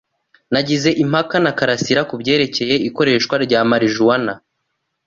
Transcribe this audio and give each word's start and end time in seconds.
Nagize 0.53 0.89
impaka 1.03 1.35
na 1.43 1.51
Karasirakubyerekeye 1.57 2.75
ikoreshwa 2.89 3.35
rya 3.45 3.59
marijuwana. 3.69 4.33